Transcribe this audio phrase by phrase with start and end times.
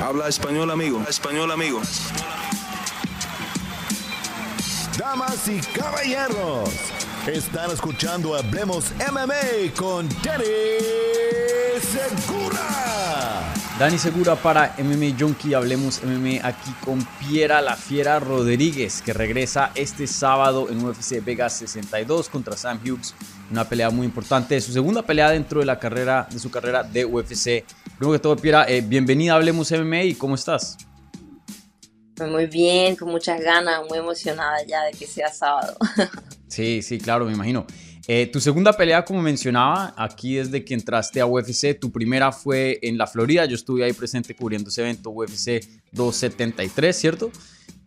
[0.00, 1.02] Habla español, amigo.
[1.08, 1.80] Español, amigo.
[4.96, 6.70] Damas y caballeros,
[7.26, 10.44] están escuchando Hablemos MMA con Danny
[11.80, 12.88] Segura.
[13.78, 19.70] Dani Segura para MMA Junkie, hablemos MMA aquí con Piera La Fiera Rodríguez, que regresa
[19.76, 23.14] este sábado en UFC Vegas 62 contra Sam Hughes,
[23.52, 27.04] una pelea muy importante, su segunda pelea dentro de la carrera de su carrera de
[27.04, 27.64] UFC.
[27.98, 30.78] Primero que todo, Piera, eh, bienvenida a Hablemos MMA y ¿cómo estás?
[32.30, 35.76] Muy bien, con muchas ganas, muy emocionada ya de que sea sábado.
[36.46, 37.66] Sí, sí, claro, me imagino.
[38.06, 42.78] Eh, tu segunda pelea, como mencionaba, aquí desde que entraste a UFC, tu primera fue
[42.80, 47.30] en la Florida, yo estuve ahí presente cubriendo ese evento UFC 273, ¿cierto?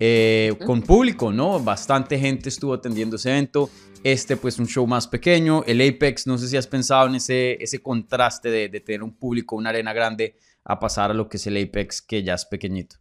[0.04, 1.60] Eh, con público, ¿no?
[1.60, 3.70] Bastante gente estuvo atendiendo ese evento.
[4.04, 5.64] Este, pues, un show más pequeño.
[5.68, 9.14] El Apex, no sé si has pensado en ese, ese contraste de, de tener un
[9.14, 12.46] público, una arena grande, a pasar a lo que es el Apex, que ya es
[12.46, 12.96] pequeñito.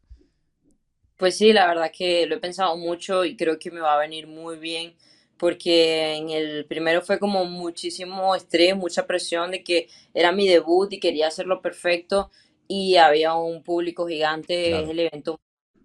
[1.17, 3.99] Pues sí, la verdad que lo he pensado mucho y creo que me va a
[3.99, 4.95] venir muy bien
[5.39, 10.93] porque en el primero fue como muchísimo estrés, mucha presión de que era mi debut
[10.93, 12.31] y quería hacerlo perfecto
[12.69, 14.85] y había un público gigante, Claro.
[14.85, 15.41] es el evento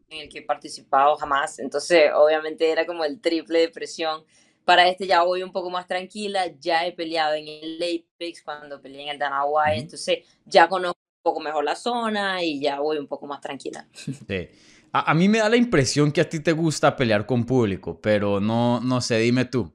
[0.09, 4.23] en el que he participado jamás, entonces obviamente era como el triple de presión.
[4.63, 8.81] Para este ya voy un poco más tranquila, ya he peleado en el Apex cuando
[8.81, 9.81] peleé en el Dana White, Ujú.
[9.81, 13.87] entonces ya conozco un poco mejor la zona y ya voy un poco más tranquila.
[14.27, 14.49] Sí.
[14.91, 17.99] A, a mí me da la impresión que a ti te gusta pelear con público,
[18.01, 19.73] pero no, no sé, dime tú.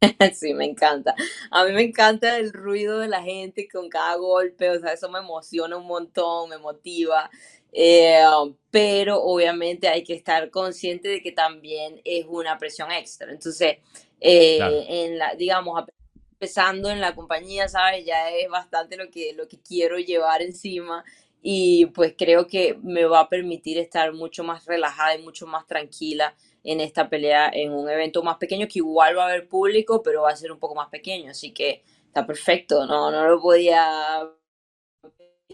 [0.34, 1.14] Sí, me encanta.
[1.50, 5.08] A mí me encanta el ruido de la gente con cada golpe, o sea, eso
[5.10, 7.30] me emociona un montón, me motiva.
[7.76, 8.22] Eh,
[8.70, 13.32] pero obviamente hay que estar consciente de que también es una presión extra.
[13.32, 13.78] Entonces,
[14.20, 14.84] eh, Claro.
[14.88, 15.84] en la, digamos,
[16.32, 18.04] empezando en la compañía, ¿sabes?
[18.04, 21.04] Ya es bastante lo que, lo que quiero llevar encima
[21.42, 25.66] y pues creo que me va a permitir estar mucho más relajada y mucho más
[25.66, 30.02] tranquila en esta pelea en un evento más pequeño que igual va a haber público,
[30.02, 33.40] pero va a ser un poco más pequeño, así que está perfecto, no, no lo
[33.40, 34.30] podía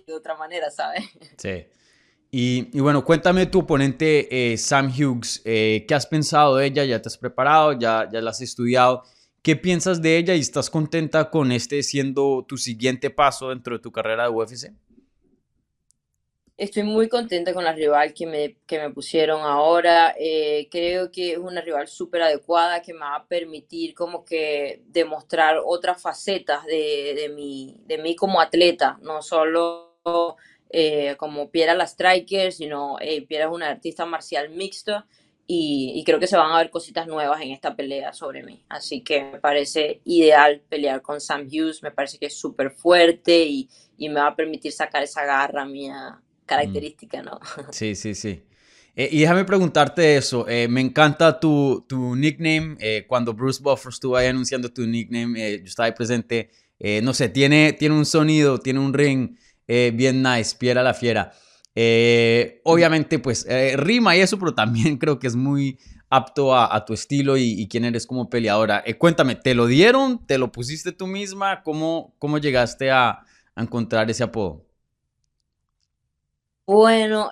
[0.06, 1.04] de otra manera, ¿sabes?
[1.38, 1.66] Sí.
[2.32, 6.84] Y, bueno, cuéntame tu oponente eh, Sam Hughes, eh, ¿qué has pensado de ella?
[6.84, 7.72] ¿Ya te has preparado?
[7.72, 9.02] ¿Ya, ¿Ya la has estudiado?
[9.42, 13.82] ¿Qué piensas de ella y estás contenta con este siendo tu siguiente paso dentro de
[13.82, 14.72] tu carrera de UFC?
[16.56, 20.14] Estoy muy contenta con la rival que me, que me pusieron ahora.
[20.18, 24.82] Eh, creo que es una rival súper adecuada que me va a permitir como que
[24.86, 29.96] demostrar otras facetas de, de mí, de mí como atleta, no solo
[30.70, 35.06] eh, como Piera la striker, sino eh, Piera es una artista marcial mixta
[35.46, 38.64] y, y creo que se van a ver cositas nuevas en esta pelea sobre mí.
[38.68, 43.44] Así que me parece ideal pelear con Sam Hughes, me parece que es súper fuerte
[43.44, 47.38] y, y me va a permitir sacar esa garra mía característica, ¿no?
[47.70, 48.42] Sí, sí, sí.
[48.96, 50.46] Eh, y déjame preguntarte eso.
[50.48, 52.76] eh, me encanta tu, tu nickname.
[52.80, 56.50] eh, cuando Bruce Buffer estuvo ahí anunciando tu nickname, eh, yo estaba ahí presente.
[56.78, 59.36] eh, no sé, tiene, tiene un sonido, tiene un ring
[59.72, 61.32] eh, bien nice, Piera la Fiera.
[61.76, 66.84] Eh, obviamente, pues eh, rima y eso, pero también creo que es muy apto a,
[66.84, 68.82] tu estilo y, y quién eres como peleadora.
[68.84, 70.26] Eh, cuéntame, ¿te lo dieron?
[70.26, 71.62] ¿Te lo pusiste tú misma?
[71.62, 73.20] ¿Cómo, cómo llegaste a,
[73.54, 74.66] a encontrar ese apodo?
[76.66, 77.30] Bueno,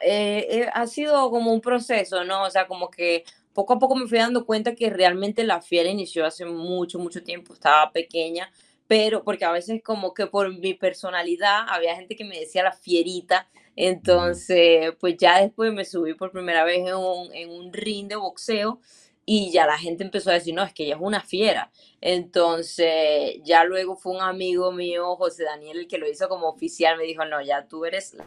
[0.74, 2.44] ha sido como un proceso, ¿no?
[2.44, 5.90] O sea, como que poco a poco me fui dando cuenta que realmente la fiera
[5.90, 8.48] inició hace mucho, mucho tiempo, estaba pequeña,
[8.88, 12.72] pero porque a veces como que por mi personalidad había gente que me decía la
[12.72, 18.08] fierita, entonces pues ya después me subí por primera vez en un, en un ring
[18.08, 18.80] de boxeo
[19.26, 21.70] y ya la gente empezó a decir, no, es que ella es una fiera.
[22.00, 26.96] Entonces ya luego fue un amigo mío, José Daniel, el que lo hizo como oficial,
[26.96, 28.26] me dijo, no, ya tú eres la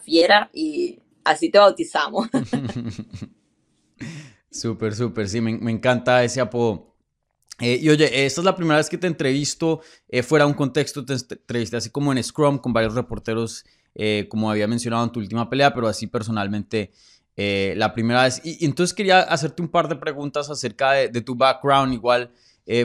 [0.00, 2.28] fiera y así te bautizamos.
[4.50, 6.94] Súper, súper, sí, me, me encanta ese apodo.
[7.60, 10.56] Eh, y oye, esta es la primera vez que te entrevisto eh, fuera de un
[10.56, 13.64] contexto, te entrevisté así como en Scrum con varios reporteros,
[13.94, 16.92] eh, como había mencionado en tu última pelea, pero así personalmente
[17.36, 18.40] la primera vez.
[18.44, 22.32] Y, entonces quería hacerte un par de preguntas acerca de, tu background, igual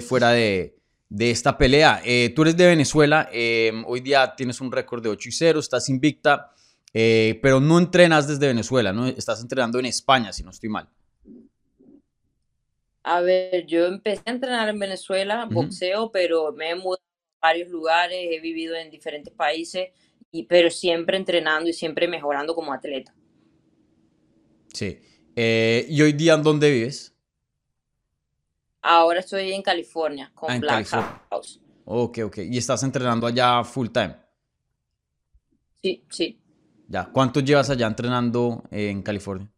[0.07, 0.75] fuera de,
[1.09, 2.03] de esta pelea.
[2.35, 5.89] Tú eres de Venezuela, eh, hoy día tienes un récord de 8 y 0, estás
[5.89, 6.51] invicta,
[6.91, 9.07] pero no entrenas desde Venezuela, ¿no?
[9.07, 10.87] Estás entrenando en España, si no estoy mal.
[13.03, 17.03] A ver, yo empecé a entrenar en Venezuela, boxeo, pero me he mudado
[17.41, 19.89] a varios lugares, he vivido en diferentes países,
[20.31, 23.13] y, pero siempre entrenando y siempre mejorando como atleta.
[24.73, 24.99] Sí.
[25.35, 27.13] Eh, ¿Y hoy día en dónde vives?
[28.81, 31.21] Ahora estoy en California con Ah, en Black California.
[31.29, 31.61] House.
[31.85, 32.37] Ok, ok.
[32.49, 34.15] ¿Y estás entrenando allá full time?
[35.81, 36.39] Sí, sí.
[36.87, 39.52] Ya, ¿cuánto llevas allá entrenando en California?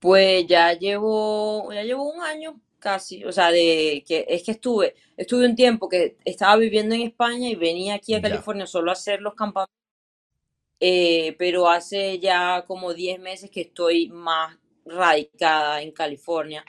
[0.00, 4.94] Pues ya llevo, ya llevo un año casi, o sea, de que es que estuve,
[5.16, 8.90] estuve un tiempo que estaba viviendo en España y venía aquí a Ya, California solo
[8.90, 9.74] a hacer los campamentos,
[10.80, 14.56] eh, pero hace ya como 10 meses que estoy más
[14.86, 16.64] radicada en California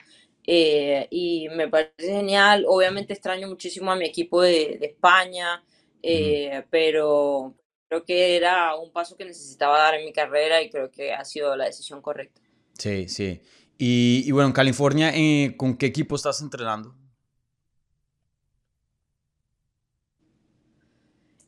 [0.46, 2.64] eh, y me parece genial.
[2.68, 5.62] Obviamente extraño muchísimo a mi equipo de, de España,
[6.02, 7.54] eh, pero
[7.88, 11.24] creo que era un paso que necesitaba dar en mi carrera y creo que ha
[11.24, 12.40] sido la decisión correcta.
[12.78, 13.40] Sí, sí.
[13.78, 16.94] Y, y bueno, en California, eh, ¿con qué equipo estás entrenando?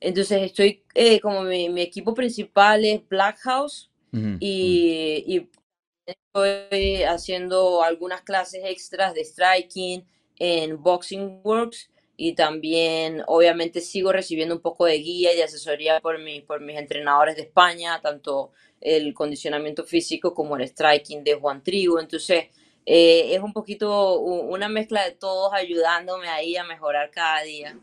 [0.00, 3.90] Entonces estoy eh, como mi, mi equipo principal es Black House
[4.38, 5.48] y, y
[6.06, 10.04] estoy haciendo algunas clases extras de striking
[10.38, 16.18] en Boxing Works y también obviamente sigo recibiendo un poco de guía y asesoría por,
[16.22, 18.52] mi, por mis entrenadores de España, tanto
[18.84, 21.98] el condicionamiento físico como el striking de Juan Trigo.
[21.98, 22.44] Entonces
[22.86, 27.76] eh, es un poquito una mezcla de todos ayudándome ahí a mejorar cada día.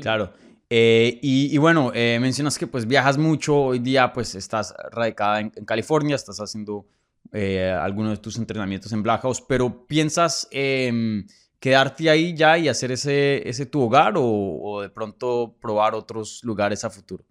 [0.00, 0.32] Claro.
[0.70, 5.50] Eh, y, bueno, eh, mencionas que pues viajas mucho, hoy día pues estás radicada en,
[5.50, 6.86] California, estás haciendo
[7.80, 11.26] algunos de tus entrenamientos en Black House, pero ¿piensas em,
[11.58, 16.84] quedarte ahí ya y hacer ese, ese tu hogar o de pronto probar otros lugares
[16.84, 17.24] a futuro?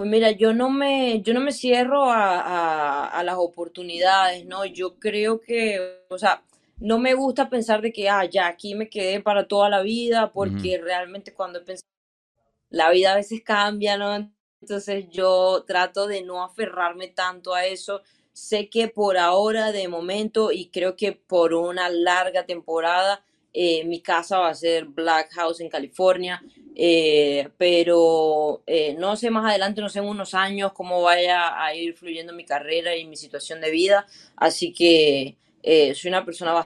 [0.00, 4.64] Pues mira, yo no me, yo no me cierro a, a- a las oportunidades, ¿no?
[4.64, 6.42] Yo creo que, o sea,
[6.78, 10.32] no me gusta pensar de que, ah, ya aquí me quedé para toda la vida,
[10.32, 11.86] porque realmente cuando he pensado,
[12.70, 14.30] la vida a veces cambia, ¿no?
[14.62, 18.02] Entonces yo trato de no aferrarme tanto a eso.
[18.32, 24.00] Sé que por ahora, de momento, y creo que por una larga temporada, eh, mi
[24.00, 26.42] casa va a ser Black House en California.
[26.82, 31.74] Eh, pero eh, no sé más adelante, no sé en unos años cómo vaya a
[31.74, 34.06] ir fluyendo mi carrera y mi situación de vida.
[34.36, 36.64] Así que eh, soy una persona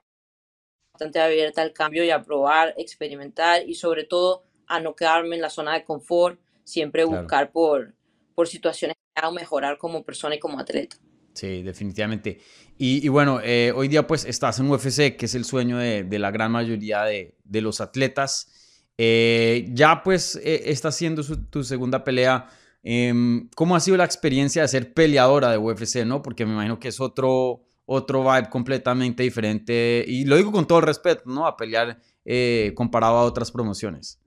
[0.92, 5.42] bastante abierta al cambio y a probar, experimentar y sobre todo a no quedarme en
[5.42, 7.22] la zona de confort, siempre claro.
[7.22, 7.94] buscar por,
[8.34, 10.96] por situaciones que hagan mejorar como persona y como atleta.
[11.34, 12.38] Sí, definitivamente.
[12.78, 16.30] Y, bueno, eh, hoy día pues estás en UFC, que es el sueño de, la
[16.30, 18.50] gran mayoría de, los atletas.
[18.98, 22.48] Eh, ya pues eh, estás haciendo su- tu segunda pelea.
[22.84, 26.22] Em, ¿cómo ha sido la experiencia de ser peleadora de UFC, no?
[26.22, 30.04] Porque me imagino que es otro, otro vibe completamente diferente.
[30.06, 31.46] Y lo digo con todo el respeto, ¿no?
[31.46, 34.20] A pelear eh, comparado a otras promociones.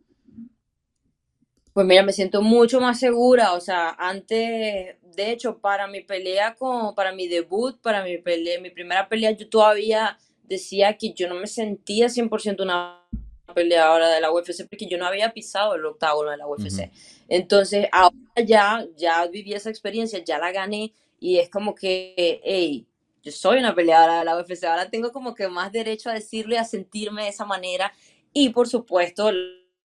[1.77, 6.55] Pues mira, me siento mucho más segura, o sea, antes, de hecho, para mi pelea
[6.55, 11.29] con, para mi debut, para mi pelea, mi primera pelea, yo todavía decía que yo
[11.29, 13.05] no me sentía 100% una
[13.53, 16.89] peleadora de la UFC porque yo no había pisado el octágono de la UFC.
[17.29, 22.87] Entonces, ahora ya, ya viví esa experiencia, ya la gané y es como que, hey,
[23.21, 26.57] yo soy una peleadora de la UFC, ahora tengo como que más derecho a decirle,
[26.57, 27.93] a sentirme de esa manera
[28.33, 29.31] y por supuesto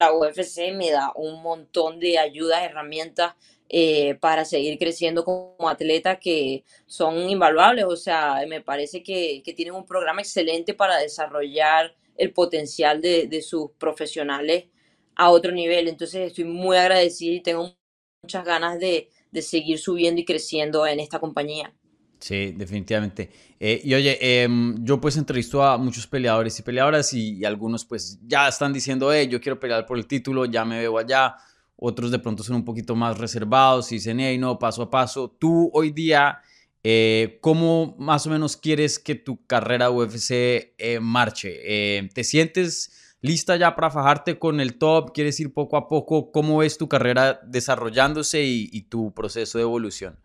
[0.02, 3.34] la UFC me da un montón de ayudas, herramientas
[3.69, 7.84] eh, para seguir creciendo como atleta que son invaluables.
[7.84, 13.26] O sea, me parece que, que tienen un programa excelente para desarrollar el potencial de,
[13.28, 14.66] de sus profesionales
[15.14, 15.88] a otro nivel.
[15.88, 17.75] Entonces estoy muy agradecida y tengo
[18.22, 21.73] muchas ganas de, de seguir subiendo y creciendo en esta compañía.
[22.21, 23.30] Sí, definitivamente.
[23.64, 28.19] Eh, y oye, em, yo pues entrevisto a muchos peleadores y peleadoras y, algunos pues
[28.26, 31.37] ya están diciendo, hey, yo quiero pelear por el título, ya me veo allá.
[31.76, 35.37] Otros de pronto son un poquito más reservados y dicen, hey, no, paso a paso.
[35.38, 36.40] Tú hoy día,
[36.83, 41.61] eh, ¿cómo más o menos quieres que tu carrera UFC eh, marche?
[41.62, 45.12] Eh, ¿te sientes lista ya para fajarte con el top?
[45.14, 46.33] ¿Quieres ir poco a poco?
[46.33, 50.19] ¿Cómo ves tu carrera desarrollándose y tu proceso de evolución?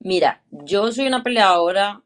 [0.00, 2.02] Mira, yo soy una peleadora,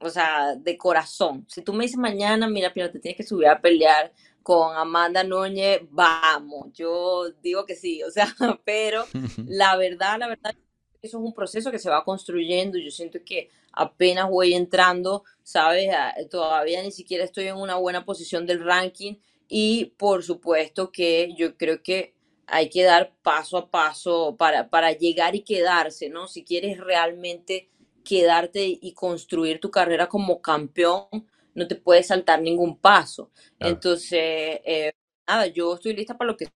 [0.00, 1.46] o sea, de corazón.
[1.48, 5.24] Si tú me dices mañana, mira, Pina, te tienes que subir a pelear con Amanda
[5.24, 8.26] Núñez, vamos, yo digo que sí, o sea,
[8.64, 9.04] pero
[9.46, 10.54] la verdad, la verdad,
[11.02, 12.78] eso es un proceso que se va construyendo.
[12.78, 15.90] Yo siento que apenas voy entrando, ¿sabes?
[15.94, 19.16] Ah, Todavía ni siquiera estoy en una buena posición del ranking
[19.48, 22.13] y por supuesto que yo creo que
[22.46, 26.28] hay que dar paso a paso para, para llegar y quedarse, ¿no?
[26.28, 27.68] Si quieres realmente
[28.04, 31.06] quedarte y construir tu carrera como campeón,
[31.54, 33.30] no te puedes saltar ningún paso.
[33.58, 34.92] Entonces, eh,
[35.26, 36.48] nada, yo estoy lista para lo que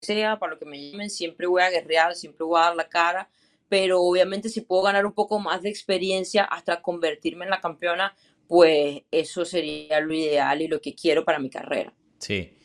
[0.00, 2.88] sea, para lo que me llamen, siempre voy a guerrear, siempre voy a dar la
[2.88, 3.28] cara,
[3.68, 8.14] pero obviamente si puedo ganar un poco más de experiencia hasta convertirme en la campeona,
[8.46, 11.92] pues eso sería lo ideal y lo que quiero para mi carrera.
[12.18, 12.57] Sí.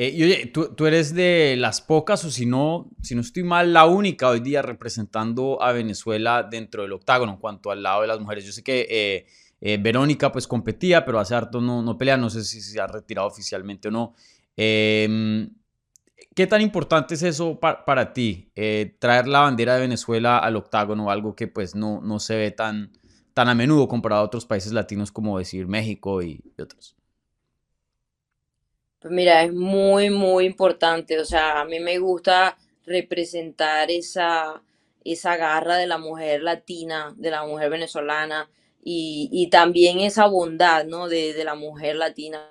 [0.00, 3.42] Eh, y oye, ¿tú, tú, eres de las pocas, o si no, si no estoy
[3.42, 8.00] mal, la única hoy día representando a Venezuela dentro del octágono en cuanto al lado
[8.00, 8.46] de las mujeres.
[8.46, 9.26] Yo sé que eh,
[9.60, 12.86] eh, Verónica pues competía, pero hace harto no, no pelea, no sé si se ha
[12.86, 14.14] retirado oficialmente o no.
[14.56, 15.50] Em,
[16.34, 18.50] ¿Qué tan importante es eso para ti?
[18.98, 22.90] Traer la bandera de Venezuela al octágono, algo que pues no, no se ve tan,
[23.34, 26.96] tan a menudo comparado a otros países latinos como decir México y, otros.
[29.00, 31.18] Pues mira, es muy, muy importante.
[31.18, 34.62] O sea, a mí me gusta representar esa,
[35.04, 38.48] esa garra de la mujer latina, de la mujer venezolana
[38.82, 41.08] y, también esa bondad, ¿no?
[41.08, 42.50] De, de la mujer latina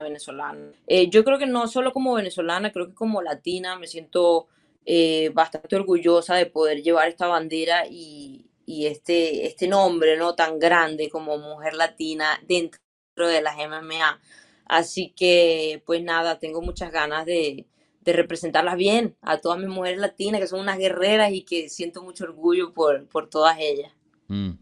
[0.00, 0.72] venezolana.
[0.86, 4.46] Eh, yo creo que no solo como venezolana, creo que como latina me siento
[4.84, 11.08] eh, bastante orgullosa de poder llevar esta bandera y, este, este nombre no tan grande
[11.08, 12.80] como mujer latina dentro
[13.16, 14.20] de las MMA.
[14.68, 17.66] Así que, pues nada, tengo muchas ganas de,
[18.04, 22.24] representarlas bien a todas mis mujeres latinas que son unas guerreras y que siento mucho
[22.24, 23.92] orgullo por, todas ellas.
[24.28, 24.52] Mm.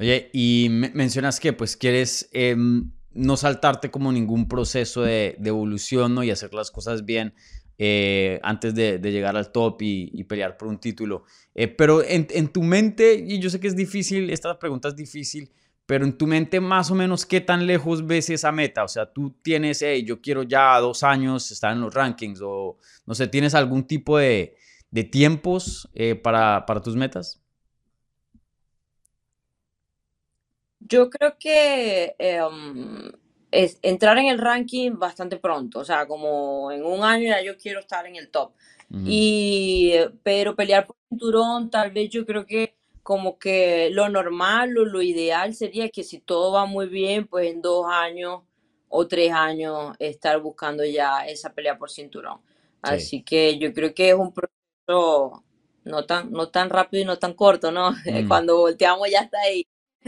[0.00, 6.24] Oye, y mencionas que pues quieres em, no saltarte como ningún proceso de, evolución ¿no?
[6.24, 7.32] y hacer las cosas bien
[7.78, 11.24] eh, antes de, llegar al top y, pelear por un título.
[11.54, 15.50] Eh, pero en, tu mente, y yo sé que es difícil, esta pregunta es difícil,
[15.86, 18.84] pero en tu mente más o menos qué tan lejos ves esa meta.
[18.84, 22.78] O sea, tú tienes, hey, yo quiero ya dos años estar en los rankings o
[23.06, 24.56] no sé, ¿tienes algún tipo de,
[25.10, 27.40] tiempos eh, para, para tus metas?
[30.80, 33.12] Yo creo que em,
[33.50, 37.56] es entrar en el ranking bastante pronto, o sea, como en un año ya yo
[37.56, 38.52] quiero estar en el top.
[39.04, 42.75] Y, pero pelear por cinturón, tal vez yo creo que
[43.06, 47.48] como que lo normal o lo ideal sería que si todo va muy bien, pues
[47.48, 48.40] en dos años
[48.88, 52.40] o tres años estar buscando ya esa pelea por cinturón.
[52.82, 55.44] Así que yo creo que es un proceso
[55.84, 57.94] no tan, no tan rápido y no tan corto, ¿no?
[58.26, 59.64] Cuando volteamos ya está ahí.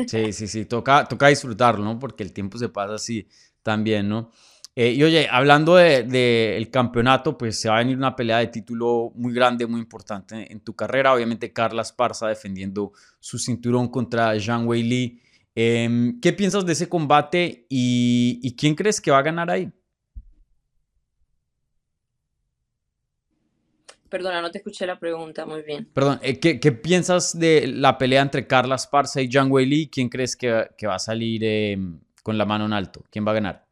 [0.09, 2.01] Sí, sí, sí, toca, toca disfrutarlo, ¿no?
[2.01, 3.29] Porque el tiempo se pasa así
[3.63, 4.33] también, ¿no?
[4.81, 8.47] Eh, y oye, hablando del de, campeonato, pues se va a venir una pelea de
[8.47, 11.13] título muy grande, muy importante en tu carrera.
[11.13, 15.21] Obviamente, Carla Esparza defendiendo su cinturón contra Zhang Wei Li.
[15.53, 19.69] Em, ¿Qué piensas de ese combate y, y quién crees que va a ganar ahí?
[24.09, 25.89] Perdona, no te escuché la pregunta muy bien.
[25.93, 29.89] Perdón, eh, ¿qué, piensas de la pelea entre Carla Esparza y Zhang Weili?
[29.89, 33.03] ¿Quién crees que, va a salir em, con la mano en alto?
[33.11, 33.68] ¿Quién va a ganar?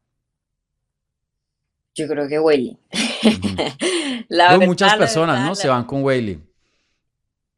[1.97, 2.77] Yo creo que Weili.
[4.67, 5.55] muchas personas, ¿no?
[5.55, 6.39] Se van con Weili.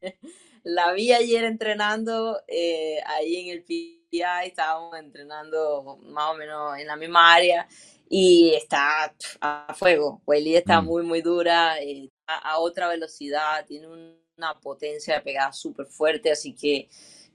[0.62, 6.86] La vi ayer entrenando eh, ahí en el PI, estábamos entrenando más o menos en
[6.86, 7.68] la misma área
[8.08, 10.22] y está a fuego.
[10.26, 10.86] Weili está mm.
[10.86, 11.78] muy, muy dura.
[11.78, 16.88] Eh, a, otra velocidad, tiene una potencia de pegada súper fuerte, así que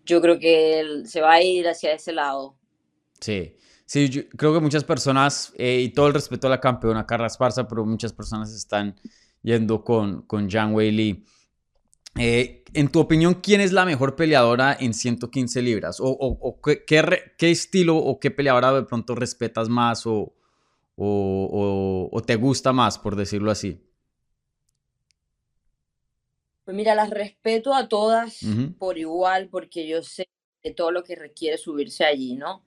[0.03, 2.57] yo creo que él se va a ir hacia ese lado.
[3.19, 7.05] Sí, sí, yo creo que muchas personas, eh, y todo el respeto a la campeona
[7.05, 8.95] Carla Esparza, pero muchas personas están
[9.41, 11.25] yendo con, con Zhang Wei Li.
[12.17, 15.99] Eh, en tu opinión, ¿quién es la mejor peleadora en 115 libras?
[15.99, 20.33] ¿O, o, qué, qué, estilo o qué peleadora de pronto respetas más o,
[20.95, 23.81] o, te gusta más, por decirlo así?
[26.63, 28.39] Pues mira, las respeto a todas
[28.79, 30.27] por igual porque yo sé
[30.63, 32.63] de todo lo que requiere subirse allí, ¿no?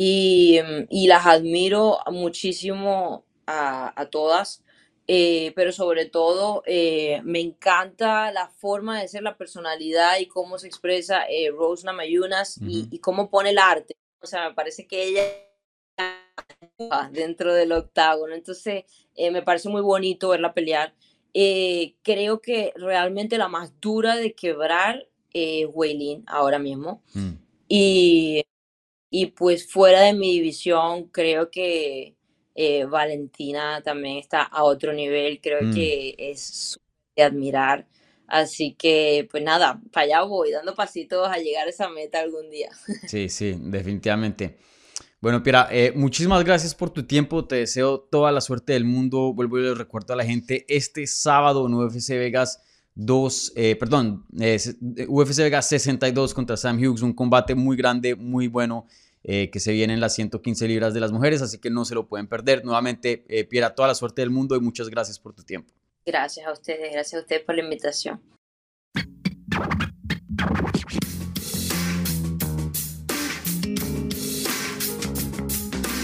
[0.00, 4.62] Y, mm, las admiro muchísimo a, todas,
[5.08, 10.56] eh, pero sobre todo eh, me encanta la forma de ser, la personalidad y cómo
[10.58, 13.96] se expresa eh, Rose Namayunas y, cómo pone el arte.
[14.20, 15.22] O sea, me parece que ella
[17.10, 18.34] dentro del octágono.
[18.34, 18.84] Entonces,
[19.16, 20.94] me parece muy bonito verla pelear.
[21.34, 27.02] Eh, creo que realmente la más dura de quebrar es Weilin ahora mismo.
[27.14, 27.32] Mm.
[27.68, 28.44] Y,
[29.10, 32.14] y, pues fuera de mi división, creo que
[32.54, 35.40] eh, Valentina también está a otro nivel.
[35.40, 35.74] Creo mm.
[35.74, 36.78] que es
[37.14, 37.86] de admirar.
[38.26, 42.50] Así que, pues nada, para allá voy, dando pasitos a llegar a esa meta algún
[42.50, 42.68] día.
[43.08, 44.58] Sí, sí, definitivamente.
[45.20, 47.44] Bueno, Piera, eh, muchísimas gracias por tu tiempo.
[47.46, 49.32] Te deseo toda la suerte del mundo.
[49.32, 52.60] Vuelvo y les recuerdo a la gente, este sábado en UFC Vegas
[52.98, 54.26] 2, eh, perdón,
[55.08, 58.86] UFC Vegas 62 contra Sam Hughes, un combate muy grande, muy bueno.
[59.24, 61.94] Eh, que se viene en las 115 libras de las mujeres, así que no se
[61.94, 62.64] lo pueden perder.
[62.64, 65.74] Nuevamente, Piera, toda la suerte del mundo y muchas gracias por tu tiempo.
[66.06, 68.22] Gracias a ustedes, gracias a ustedes por la invitación.